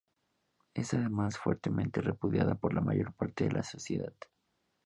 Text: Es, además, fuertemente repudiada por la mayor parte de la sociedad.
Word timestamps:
Es, 0.73 0.95
además, 0.95 1.37
fuertemente 1.37 2.01
repudiada 2.01 2.55
por 2.55 2.73
la 2.73 2.81
mayor 2.81 3.13
parte 3.13 3.43
de 3.43 3.51
la 3.51 3.61
sociedad. 3.61 4.15